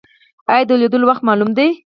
ایا 0.51 0.63
د 0.69 0.71
لیدلو 0.81 1.05
وخت 1.09 1.21
معلوم 1.27 1.49
دی؟ 1.57 1.69